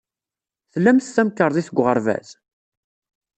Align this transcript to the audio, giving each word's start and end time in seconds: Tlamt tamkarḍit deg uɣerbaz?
Tlamt 0.73 1.11
tamkarḍit 1.15 1.67
deg 1.69 1.77
uɣerbaz? 1.79 2.29